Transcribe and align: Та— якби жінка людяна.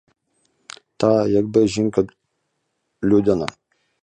Та— 0.97 1.27
якби 1.27 1.67
жінка 1.67 2.07
людяна. 3.03 3.47